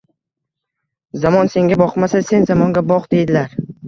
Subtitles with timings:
[1.25, 3.53] —Zamon senga boqmasa, sen zamonga boq, deydilar.